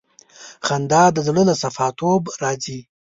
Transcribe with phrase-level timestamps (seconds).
[0.65, 2.79] خندا د زړه له صفا توب راځي.